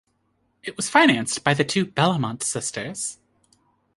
[0.63, 3.19] It was financed by the two "'Bellamont" sisters.